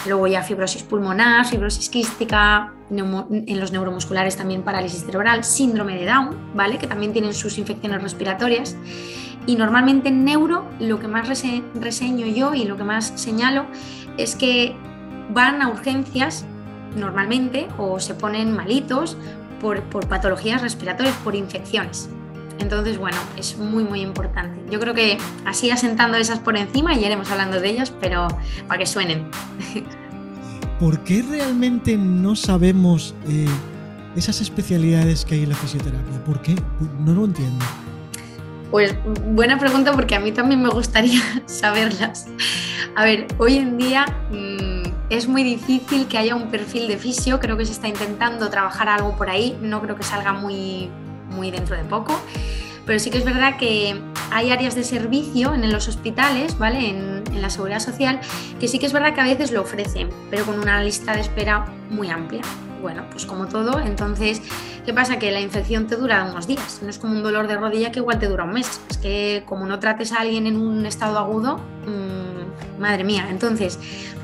[0.05, 6.51] Luego ya fibrosis pulmonar, fibrosis quística, en los neuromusculares también parálisis cerebral, síndrome de Down,
[6.53, 6.77] ¿vale?
[6.77, 8.77] Que también tienen sus infecciones respiratorias.
[9.45, 13.65] Y normalmente en neuro lo que más reseño yo y lo que más señalo
[14.17, 14.75] es que
[15.33, 16.45] van a urgencias
[16.95, 19.17] normalmente o se ponen malitos
[19.59, 22.09] por, patologías respiratorias, por infecciones.
[22.59, 24.59] Entonces, bueno, es muy, muy importante.
[24.71, 28.27] Yo creo que así asentando esas por encima y iremos hablando de ellas, pero
[28.67, 29.29] para que suenen.
[30.79, 33.47] ¿Por qué realmente no sabemos eh,
[34.15, 36.23] esas especialidades que hay en la fisioterapia?
[36.25, 36.55] ¿Por qué?
[36.99, 37.65] No lo entiendo.
[38.71, 42.27] Pues buena pregunta porque a mí también me gustaría saberlas.
[42.95, 44.66] A ver, hoy en día mm,
[45.09, 48.89] es muy difícil que haya un perfil de fisio, creo que se está intentando trabajar
[48.89, 50.89] algo por ahí, no creo que salga muy,
[51.29, 52.19] muy dentro de poco,
[52.85, 56.89] pero sí que es verdad que hay áreas de servicio en los hospitales, ¿vale?
[56.89, 58.19] En, la seguridad social,
[58.59, 61.21] que sí que es verdad que a veces lo ofrecen, pero con una lista de
[61.21, 62.41] espera muy amplia.
[62.81, 64.41] bueno, pues como todo, entonces,
[64.85, 65.19] ¿qué pasa?
[65.19, 67.99] Que la infección te dura unos días, no es como un dolor de rodilla que
[67.99, 71.19] igual te dura un mes, es que como no trates a alguien en un estado
[71.19, 73.77] agudo, mmm, madre mía, entonces,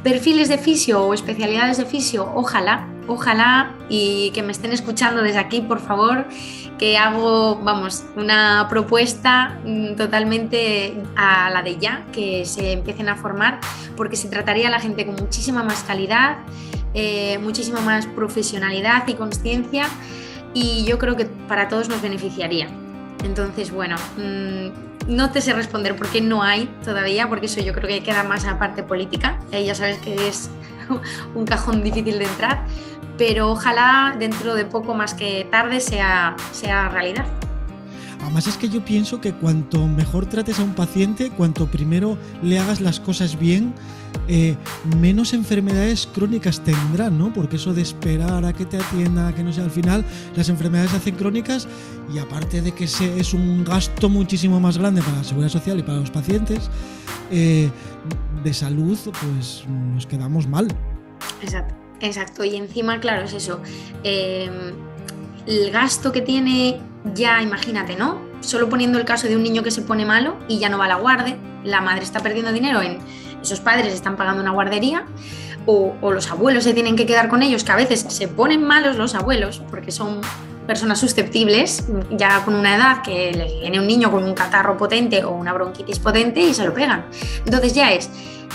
[0.04, 5.40] perfiles de fisio o especialidades de fisio, ojalá, ojalá y que me estén escuchando desde
[5.40, 6.26] aquí, por favor,
[6.78, 13.16] que hago, vamos, una propuesta mm, totalmente a la de ya, que se empiecen a
[13.16, 13.60] formar,
[13.96, 16.40] porque se trataría a la gente con muchísima más calidad,
[16.94, 19.88] eh, muchísima más profesionalidad y conciencia,
[20.54, 22.68] y yo creo que para todos nos beneficiaría.
[23.24, 27.74] Entonces, bueno, mm, no te sé responder por qué no hay todavía, porque eso yo
[27.74, 30.50] creo que queda más a parte política, y ya sabes que es
[31.36, 32.66] un cajón difícil de entrar,
[33.18, 37.26] pero ojalá dentro de poco más que tarde sea, sea realidad.
[38.22, 42.58] Además es que yo pienso que cuanto mejor trates a un paciente, cuanto primero le
[42.58, 43.74] hagas las cosas bien,
[44.28, 44.56] eh,
[45.00, 47.34] menos enfermedades crónicas tendrán, ¿no?
[47.34, 50.06] Porque eso de esperar a que te atienda, que no sea al final,
[50.36, 51.68] las enfermedades se hacen crónicas
[52.14, 55.84] y aparte de que es un gasto muchísimo más grande para la seguridad social y
[55.84, 56.70] para los pacientes,
[57.32, 57.70] eh,
[58.44, 60.68] de salud, pues nos quedamos mal.
[61.42, 61.84] Exacto.
[62.04, 63.62] Exacto, y encima, claro, es eso.
[64.04, 64.74] Em,
[65.48, 66.82] el gasto que tiene,
[67.16, 68.22] ya imagínate, ¿no?
[68.42, 70.84] Solo poniendo el caso de un niño que se pone malo y ya no va
[70.86, 72.98] a la guardia, la madre está perdiendo dinero en
[73.44, 75.06] esos padres están pagando una guardería
[75.66, 78.98] o, los abuelos se tienen que quedar con ellos, que a veces se ponen malos
[78.98, 80.22] los abuelos porque son
[80.68, 85.24] personas susceptibles, ya con una edad que le viene un niño con un catarro potente
[85.24, 87.06] o una bronquitis potente y se lo pegan.
[87.46, 88.10] Entonces ya es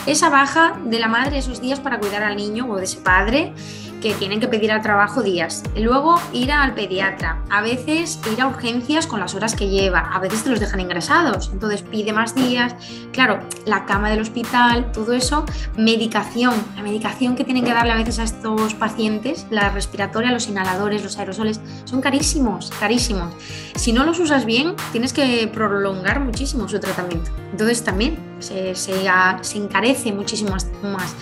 [0.07, 3.53] esa baja de la madre esos días para cuidar al niño o de ese padre
[4.01, 5.63] que tienen que pedir al trabajo días.
[5.77, 10.19] Luego ir al pediatra, a veces ir a urgencias con las horas que lleva, a
[10.19, 12.75] veces te los dejan ingresados, entonces pide más días.
[13.13, 15.45] Claro, la cama del hospital, todo eso,
[15.77, 20.49] medicación, la medicación que tienen que darle a veces a estos pacientes, la respiratoria, los
[20.49, 23.35] inhaladores, los aerosoles, son carísimos, carísimos.
[23.75, 27.31] Si no los usas bien, tienes que prolongar muchísimo su tratamiento.
[27.51, 30.51] Entonces también se, se encarece muchísimo
[30.83, 31.15] más.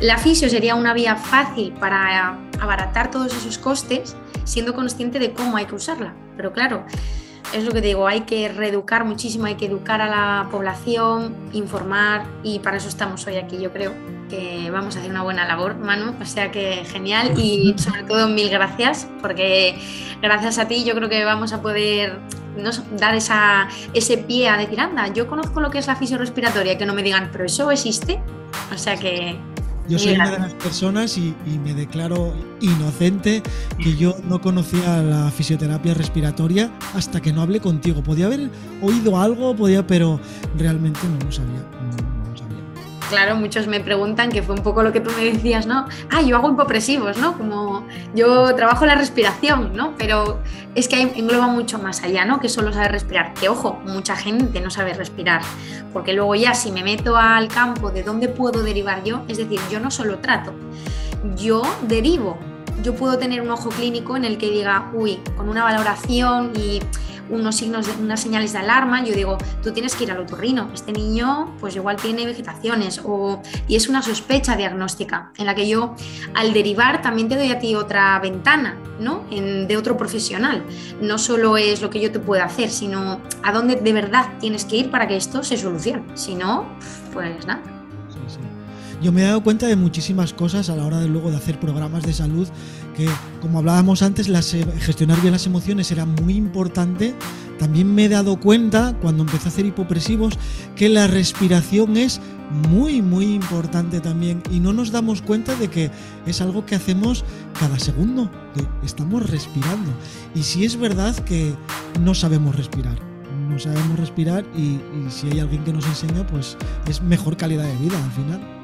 [0.00, 5.56] La fisio sería una vía fácil para abaratar todos esos costes, siendo consciente de cómo
[5.56, 6.14] hay que usarla.
[6.36, 6.84] Pero claro,
[7.54, 12.24] es lo que digo, hay que reeducar muchísimo, hay que educar a la población, informar
[12.42, 13.92] y para eso estamos hoy aquí, yo creo
[14.28, 18.28] que vamos a hacer una buena labor, Manu, o sea que genial y sobre todo
[18.28, 19.78] mil gracias, porque
[20.20, 22.18] gracias a ti yo creo que vamos a poder
[22.98, 26.76] dar esa, ese pie a decir, anda, yo conozco lo que es la fisio respiratoria,
[26.76, 28.20] que no me digan, pero eso existe,
[28.74, 29.38] o sea que
[29.88, 33.42] yo soy una de las personas y, me declaro inocente
[33.78, 38.02] que yo no conocía la fisioterapia respiratoria hasta que no hablé contigo.
[38.02, 38.50] Podía haber
[38.82, 40.20] oído algo, podía, pero
[40.56, 42.05] realmente no lo sabía.
[43.08, 45.86] Claro, muchos me preguntan, que fue un poco lo que tú me decías, ¿no?
[46.10, 47.38] Ah, yo hago hipopresivos, ¿no?
[47.38, 49.94] Como yo trabajo la respiración, ¿no?
[49.96, 50.40] Pero
[50.74, 52.40] es que engloba mucho más allá, ¿no?
[52.40, 53.32] Que solo saber respirar.
[53.34, 55.42] Que ojo, mucha gente no sabe respirar.
[55.92, 59.60] Porque luego ya si me meto al campo de dónde puedo derivar yo, es decir,
[59.70, 60.52] yo no solo trato,
[61.36, 62.36] yo derivo.
[62.82, 66.80] Yo puedo tener un ojo clínico en el que diga, uy, con una valoración y
[67.30, 70.92] unos signos, unas señales de alarma, yo digo, tú tienes que ir al otorrino, este
[70.92, 75.94] niño pues igual tiene vegetaciones o, y es una sospecha diagnóstica en la que yo
[76.34, 79.24] al derivar también te doy a ti otra ventana, ¿no?
[79.30, 80.64] de otro profesional.
[81.00, 84.64] No solo es lo que yo te puedo hacer, sino a dónde de verdad tienes
[84.64, 86.04] que ir para que esto se solucione.
[86.14, 86.66] Si no,
[87.12, 87.62] pues nada.
[89.02, 91.60] Yo me he dado cuenta de muchísimas cosas a la hora de luego de hacer
[91.60, 92.48] programas de salud
[92.96, 93.08] que,
[93.40, 97.14] como hablábamos antes, eh, gestionar bien las emociones era muy importante.
[97.58, 100.38] También me he dado cuenta, cuando empecé a hacer hipopresivos,
[100.74, 102.20] que la respiración es
[102.70, 104.42] muy, muy importante también.
[104.50, 105.90] Y no nos damos cuenta de que
[106.26, 107.24] es algo que hacemos
[107.58, 109.90] cada segundo, que estamos respirando.
[110.34, 111.54] Y si es verdad que
[112.00, 112.98] no sabemos respirar.
[113.48, 116.56] No sabemos respirar y, y si hay alguien que nos enseña, pues
[116.88, 118.55] es mejor calidad de vida al final.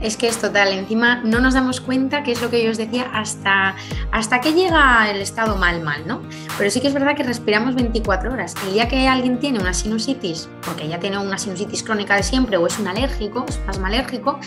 [0.00, 2.76] Es que es total, encima no nos damos cuenta, que es lo que yo os
[2.76, 3.74] decía, hasta,
[4.12, 6.22] hasta que llega el estado mal, mal, ¿no?
[6.56, 8.54] Pero sí que es verdad que respiramos 24 horas.
[8.64, 12.56] El día que alguien tiene una sinusitis, porque ya tiene una sinusitis crónica de siempre
[12.56, 14.38] o es un alérgico, espasma alérgico,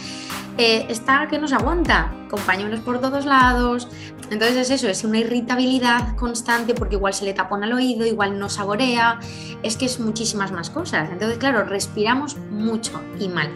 [0.58, 3.88] eh, está que nos aguanta, compañeros por todos lados.
[4.30, 8.40] Entonces es eso, es una irritabilidad constante porque igual se le tapona el oído, igual
[8.40, 9.20] no saborea,
[9.64, 11.10] es que es muchísimas más cosas.
[11.12, 13.52] Entonces, claro, respiramos mucho y mal.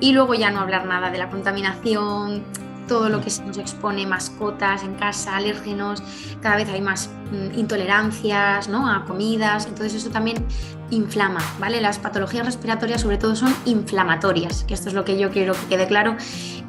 [0.00, 2.44] Y luego ya no hablar nada de la contaminación,
[2.88, 6.02] todo lo que se nos expone, mascotas en casa, alérgenos,
[6.40, 8.90] cada vez hay más mm, intolerancias ¿no?
[8.90, 10.44] a comidas, entonces eso también
[10.90, 11.82] inflama, ¿vale?
[11.82, 15.66] Las patologías respiratorias sobre todo son inflamatorias, que esto es lo que yo quiero que
[15.68, 16.16] quede claro,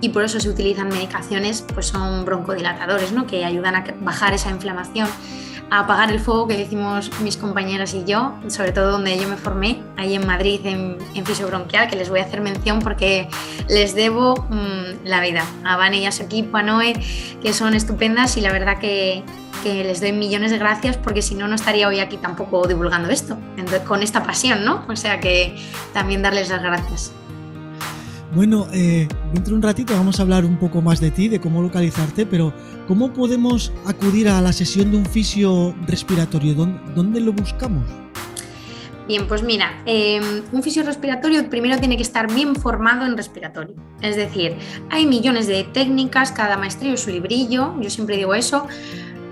[0.01, 3.25] y por eso se utilizan medicaciones, pues son broncodilatadores, ¿no?
[3.25, 5.07] que ayudan a bajar esa inflamación
[5.69, 9.37] a apagar el fuego que decimos mis compañeras y yo, sobre todo donde yo me
[9.37, 13.29] formé, ahí en Madrid, en, en fisiobronquial, que les voy a hacer mención porque
[13.67, 15.43] les debo mmm, la vida.
[15.63, 16.93] A Vane y a su equipo, a Noé,
[17.41, 19.23] que son estupendas y la verdad que,
[19.63, 23.09] que les doy millones de gracias porque si no, no estaría hoy aquí tampoco divulgando
[23.09, 23.37] esto,
[23.87, 24.85] con esta pasión, ¿no?
[24.87, 25.55] O sea que
[25.93, 27.11] también darles las gracias.
[28.31, 31.39] Bueno, eh, dentro de un ratito vamos a hablar un poco más de ti, de
[31.39, 32.53] cómo localizarte, pero
[32.87, 36.53] ¿cómo podemos acudir a la sesión de un fisio respiratorio?
[36.53, 37.83] ¿Dónde, lo buscamos?
[39.07, 43.73] Bien, pues mira, eh, un fisio respiratorio primero tiene que estar bien formado en respiratorio.
[44.01, 44.55] Es decir,
[44.91, 48.67] hay millones de técnicas, cada maestría su librillo, yo siempre digo eso,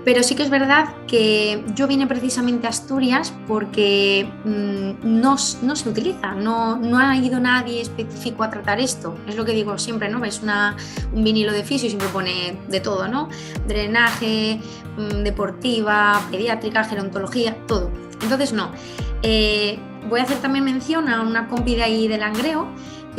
[0.08, 5.76] pero sí que es verdad que yo vine precisamente a Asturias porque mmm, no, no,
[5.76, 9.18] se utiliza, no, no, ha ido nadie específico a tratar esto.
[9.26, 10.18] Es lo que digo siempre, ¿no?
[10.18, 10.78] Ves una,
[11.12, 13.28] un vinilo de fisio y siempre pone de todo, ¿no?
[13.66, 14.62] Drenaje,
[14.96, 17.90] mmm, deportiva, pediátrica, gerontología, todo.
[18.22, 18.72] Entonces, no.
[19.22, 22.66] Eh, voy a hacer también mención a una compi de ahí del Langreo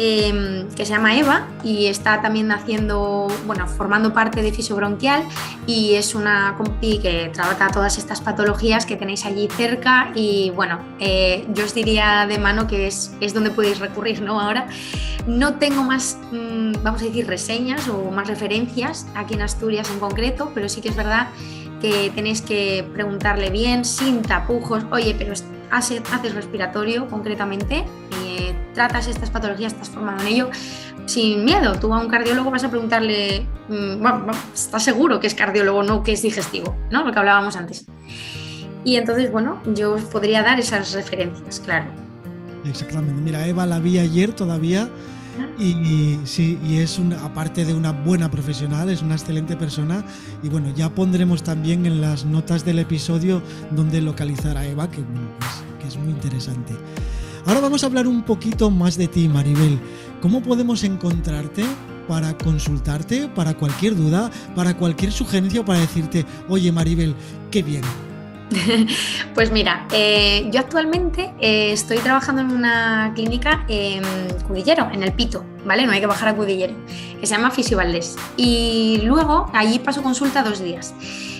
[0.01, 5.23] eh, que se llama Eva y está también haciendo, bueno, formando parte de Fisiobronquial
[5.67, 10.79] y es una compi que trata todas estas patologías que tenéis allí cerca y bueno,
[10.99, 14.39] eh, yo os diría de mano que es, es donde podéis recurrir, ¿no?
[14.39, 14.67] Ahora
[15.27, 19.99] no tengo más, mmm, vamos a decir, reseñas o más referencias aquí en Asturias en
[19.99, 21.27] concreto, pero sí que es verdad
[21.81, 25.33] que tenéis que preguntarle bien, sin tapujos, oye, pero
[25.71, 26.01] haces,
[26.33, 27.85] respiratorio concretamente,
[28.79, 30.49] tratas estas patologías, estás formado en ello,
[31.05, 31.77] sin miedo.
[31.81, 36.01] Tú a un cardiólogo vas a preguntarle, mmm, bueno, ¿estás seguro que es cardiólogo, no
[36.01, 36.77] que es digestivo?
[36.89, 37.03] ¿no?
[37.03, 37.85] Lo que hablábamos antes.
[38.85, 41.87] Y entonces, bueno, yo podría dar esas referencias, claro.
[42.63, 43.21] Exactamente.
[43.21, 44.87] Mira, Eva la vi ayer todavía
[45.57, 50.05] y, y, sí, y es una, aparte de una buena profesional, es una excelente persona.
[50.41, 55.01] Y bueno, ya pondremos también en las notas del episodio donde localizar a Eva, que,
[55.01, 56.75] bueno, pues, que es muy interesante.
[57.49, 59.79] Ahora vamos a hablar un poquito más de ti, Maribel.
[60.21, 61.65] ¿Cómo podemos encontrarte
[62.07, 67.15] para consultarte, para cualquier duda, para cualquier sugerencia para decirte, oye Maribel,
[67.49, 67.81] qué bien,
[69.33, 74.03] Pues mira, eh, yo actualmente eh, estoy trabajando en una clínica en
[74.47, 75.87] Cudillero, en el Pito, ¿vale?
[75.87, 76.75] No hay que bajar a Cudillero,
[77.19, 78.15] que se llama Fisiovaldés.
[78.37, 80.93] Y luego allí paso consulta dos días.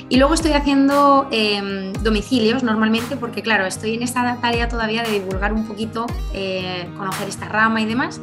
[0.10, 5.12] Y luego estoy haciendo eh, domicilios normalmente porque, claro, estoy en esta tarea todavía de
[5.12, 8.19] divulgar un poquito, eh, conocer esta rama y demás,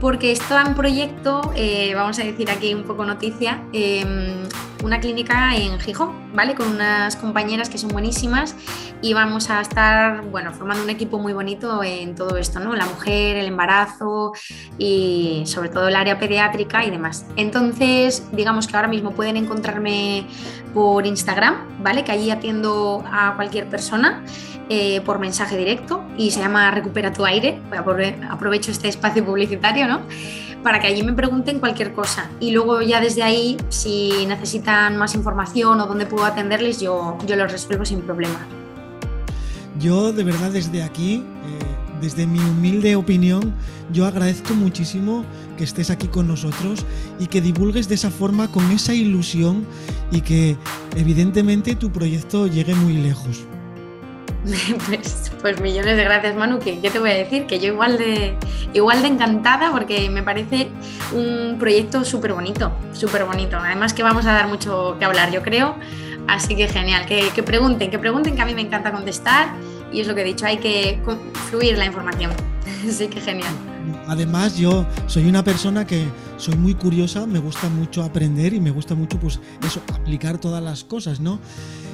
[0.00, 4.42] porque está en proyecto, eh, vamos a decir aquí un poco noticia, em,
[4.82, 6.54] una clínica en Gijón, ¿vale?
[6.54, 8.54] Con unas compañeras que son buenísimas
[9.02, 12.74] y vamos a estar, bueno, formando un equipo muy bonito en todo esto, ¿no?
[12.74, 14.32] La mujer, el embarazo
[14.78, 17.26] y sobre todo el área pediátrica y demás.
[17.36, 20.26] Entonces, digamos que ahora mismo pueden encontrarme
[20.74, 22.04] por Instagram, ¿vale?
[22.04, 24.22] Que allí atiendo a cualquier persona
[24.72, 27.60] eh, por mensaje directo y se llama Recupera tu aire.
[28.30, 30.02] Aprovecho este espacio publicitario, ¿no?
[30.62, 32.30] Para que allí me pregunten cualquier cosa.
[32.38, 37.36] Y luego ya desde ahí, si necesitan más información o dónde puedo atenderles, yo, yo
[37.36, 38.46] los resuelvo sin problema.
[39.78, 43.54] Yo de verdad desde aquí, eh, desde mi humilde opinión,
[43.92, 45.24] yo agradezco muchísimo
[45.56, 46.84] que estés aquí con nosotros
[47.18, 49.64] y que divulgues de esa forma, con esa ilusión
[50.10, 50.56] y que
[50.96, 53.46] evidentemente tu proyecto llegue muy lejos.
[54.86, 56.58] Pues, pues, millones de gracias, Manu.
[56.58, 57.46] ¿Qué, ¿Qué, te voy a decir?
[57.46, 58.36] Que yo igual de,
[58.74, 60.68] igual de encantada porque me parece
[61.12, 63.56] un proyecto súper bonito, súper bonito.
[63.56, 65.76] Además que vamos a dar mucho que hablar, yo creo.
[66.28, 69.54] Así que genial, que, que pregunten, que pregunten, que a mí me encanta contestar.
[69.92, 71.00] Y es lo que he dicho, hay que
[71.50, 72.32] fluir la información.
[72.88, 73.52] Así que genial.
[74.06, 76.04] Además, yo soy una persona que
[76.36, 80.62] soy muy curiosa, me gusta mucho aprender y me gusta mucho, pues, eso, aplicar todas
[80.62, 81.38] las cosas, ¿no?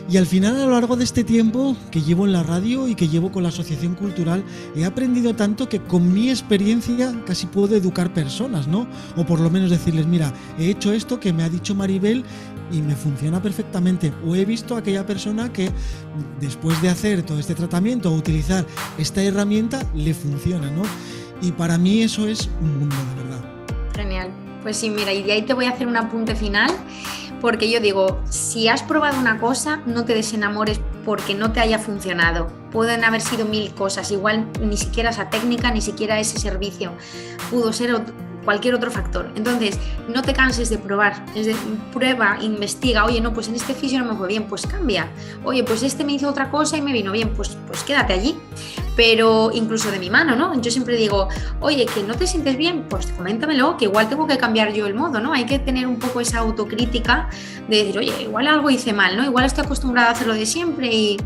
[0.08, 2.94] Y al final, a lo largo de este tiempo que llevo en la radio y
[2.94, 4.44] que llevo con la Asociación Cultural,
[4.76, 8.86] he aprendido tanto que con mi experiencia casi puedo educar personas, ¿no?
[9.16, 12.24] O por lo menos decirles, mira, he hecho esto que me ha dicho Maribel
[12.70, 14.12] y me funciona perfectamente.
[14.24, 15.70] O he visto a aquella persona que
[16.40, 18.64] después de hacer todo este tratamiento o utilizar
[18.98, 20.82] esta herramienta, le funciona, ¿no?
[21.42, 23.44] Y para mí eso es un mundo, de verdad.
[23.94, 24.30] Genial.
[24.62, 26.70] Pues sí, mira, y ahí te voy a hacer un apunte final,
[27.40, 31.78] porque yo digo, si has probado una cosa, no te desenamores porque no te haya
[31.78, 32.48] funcionado.
[32.72, 36.92] Pueden haber sido mil cosas, igual ni siquiera esa técnica, ni siquiera ese servicio.
[37.50, 37.94] Pudo ser
[38.46, 39.30] cualquier otro factor.
[39.34, 39.78] Entonces,
[40.08, 41.56] no te canses de probar, es de,
[41.92, 45.10] prueba, investiga, oye, no, pues en este fisio no me fue bien, pues cambia.
[45.44, 48.38] Oye, pues este me hizo otra cosa y me vino bien, pues, pues quédate allí.
[48.96, 50.58] Pero incluso de mi mano, ¿no?
[50.58, 51.28] Yo siempre digo,
[51.60, 54.94] oye, que no te sientes bien, pues coméntamelo, que igual tengo que cambiar yo el
[54.94, 55.34] modo, ¿no?
[55.34, 57.28] Hay que tener un poco esa autocrítica
[57.68, 59.24] de decir, oye, igual algo hice mal, ¿no?
[59.24, 61.18] Igual estoy acostumbrada a hacerlo de siempre y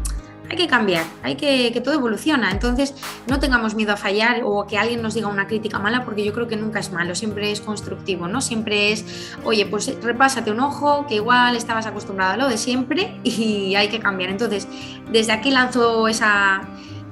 [0.50, 2.50] hay que cambiar, hay que, que todo evoluciona.
[2.50, 2.94] Entonces,
[3.28, 6.32] no tengamos miedo a fallar o que alguien nos diga una crítica mala, porque yo
[6.32, 8.40] creo que nunca es malo, siempre es constructivo, ¿no?
[8.40, 13.20] Siempre es, oye, pues repásate un ojo, que igual estabas acostumbrado a lo de siempre
[13.24, 14.30] y hay que cambiar.
[14.30, 14.66] Entonces,
[15.12, 16.62] desde aquí lanzo esa,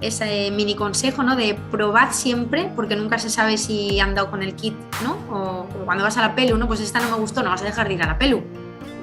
[0.00, 1.36] ese mini consejo, ¿no?
[1.36, 4.74] De probad siempre, porque nunca se sabe si han dado con el kit,
[5.04, 5.16] ¿no?
[5.30, 6.66] O, o cuando vas a la pelu, ¿no?
[6.66, 8.42] Pues esta no me gustó, no vas a dejar de ir a la pelu.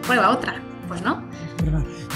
[0.05, 1.23] Prueba otra, pues no.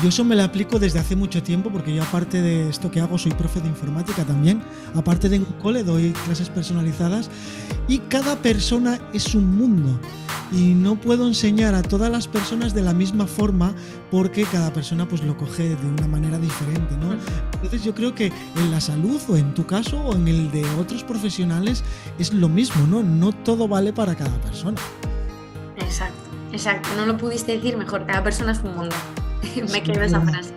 [0.02, 3.02] Yo eso me lo aplico desde hace mucho tiempo porque yo aparte de esto que
[3.02, 4.62] hago soy profe de informática también.
[4.96, 7.30] Aparte de un cole doy clases personalizadas
[7.90, 10.00] y cada persona es un mundo
[10.54, 13.74] y no puedo enseñar a todas las personas de la misma forma
[14.10, 17.14] porque cada persona pues lo coge de una manera diferente, ¿no?
[17.56, 20.64] Entonces yo creo que en la salud o en tu caso o en el de
[20.80, 21.84] otros profesionales
[22.18, 23.04] es lo mismo, ¿no?
[23.04, 24.80] No todo vale para cada persona.
[25.76, 26.88] Exacto, exacto.
[26.96, 28.96] No lo pudiste decir mejor, cada persona es un mundo.
[29.72, 30.54] Me quedo esa frase.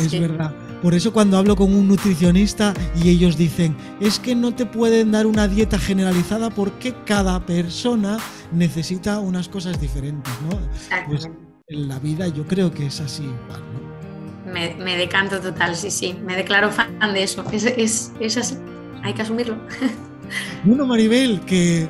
[0.00, 0.18] Es sí.
[0.18, 0.54] verdad.
[0.82, 5.12] Por eso cuando hablo con un nutricionista y ellos dicen, es que no te pueden
[5.12, 8.18] dar una dieta generalizada porque cada persona
[8.50, 10.58] necesita unas cosas diferentes, ¿no?
[11.06, 11.30] Pues
[11.68, 14.52] en la vida yo creo que es así igual, ¿no?
[14.52, 16.18] Me, me, decanto total, sí, sí.
[16.24, 17.44] Me declaro fan de eso.
[17.52, 18.56] Es, es, es así.
[19.02, 19.56] Hay que asumirlo.
[20.64, 21.88] Bueno, Maribel, que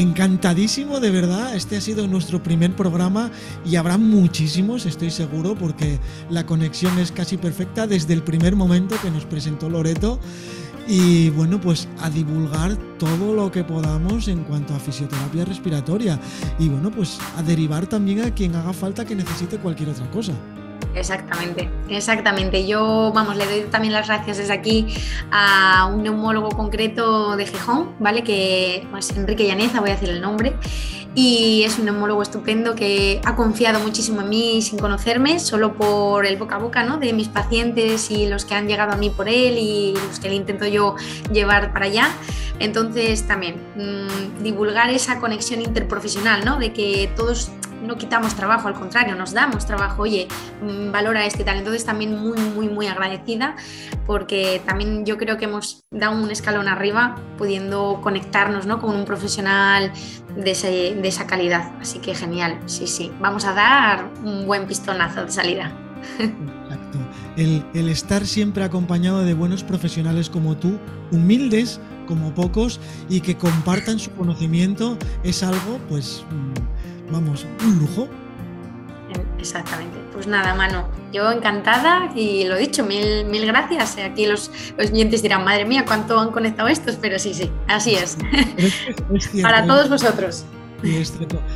[0.00, 1.54] encantadísimo, de verdad.
[1.54, 3.30] Este ha sido nuestro primer programa
[3.64, 5.98] y habrá muchísimos, estoy seguro, porque
[6.30, 10.18] la conexión es casi perfecta desde el primer momento que nos presentó Loreto.
[10.88, 16.18] Y bueno, pues a divulgar todo lo que podamos en cuanto a fisioterapia respiratoria.
[16.58, 20.32] Y bueno, pues a derivar también a quien haga falta que necesite cualquier otra cosa.
[20.94, 22.66] Exactamente, exactamente.
[22.66, 24.86] Yo, vamos, le doy también las gracias desde aquí
[25.30, 28.24] a un neumólogo concreto de Gijón, ¿vale?
[28.24, 30.54] Que es Enrique Llaneza, voy a decir el nombre,
[31.14, 36.26] y es un neumólogo estupendo que ha confiado muchísimo en mí sin conocerme, solo por
[36.26, 36.98] el boca a boca, ¿no?
[36.98, 40.28] De mis pacientes y los que han llegado a mí por él y los que
[40.28, 40.96] le intento yo
[41.32, 42.10] llevar para allá.
[42.58, 46.58] Entonces, también mmm, divulgar esa conexión interprofesional, ¿no?
[46.58, 47.50] De que todos
[47.82, 50.28] no quitamos trabajo, al contrario, nos damos trabajo, oye,
[50.90, 51.58] valora este tal.
[51.58, 53.56] Entonces también muy, muy, muy agradecida
[54.06, 58.80] porque también yo creo que hemos dado un escalón arriba pudiendo conectarnos ¿no?
[58.80, 59.92] con un profesional
[60.36, 61.72] de, ese, de esa calidad.
[61.80, 63.10] Así que genial, sí, sí.
[63.20, 65.72] Vamos a dar un buen pistonazo de salida.
[66.18, 66.98] Exacto.
[67.36, 70.78] El, el estar siempre acompañado de buenos profesionales como tú,
[71.10, 76.24] humildes como pocos y que compartan su conocimiento es algo pues
[77.10, 78.08] vamos, un lujo.
[79.38, 79.98] Exactamente.
[80.12, 83.96] Pues nada, mano, yo encantada y lo dicho, mil, mil gracias.
[83.98, 87.94] Aquí los, los oyentes dirán, madre mía, cuánto han conectado estos, pero sí, sí, así
[87.94, 88.18] es.
[88.56, 88.74] es,
[89.14, 90.44] es cierto, Para todos vosotros.
[90.82, 91.12] Es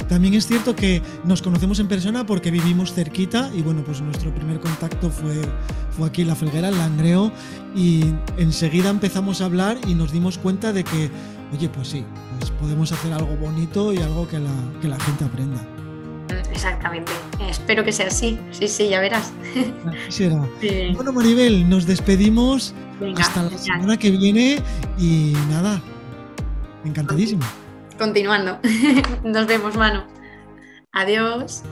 [0.09, 4.35] También es cierto que nos conocemos en persona porque vivimos cerquita y bueno, pues nuestro
[4.35, 5.41] primer contacto fue,
[5.97, 7.33] fue aquí en La Felguera, en Langreo,
[7.75, 8.05] y
[8.37, 11.11] enseguida empezamos a hablar y nos dimos cuenta de que,
[11.55, 12.05] oye, pues sí,
[12.39, 14.51] pues podemos hacer algo bonito y algo que la,
[14.81, 15.61] que la gente aprenda.
[16.51, 17.13] Exactamente.
[17.49, 18.39] Espero que sea así.
[18.53, 19.33] Sí, sí, ya verás.
[20.09, 20.29] Sí.
[20.95, 23.65] Bueno, Maribel, nos despedimos Venga, hasta la genial.
[23.65, 24.63] semana que viene
[24.99, 25.81] y nada,
[26.85, 27.43] encantadísimo.
[27.99, 28.59] Continuando.
[29.25, 30.05] Nos vemos, mano.
[30.93, 31.63] Adiós.